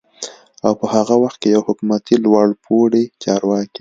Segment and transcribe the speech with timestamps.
[0.65, 3.69] او په هغه وخت کې يوه حکومتي لوړپوړي چارواکي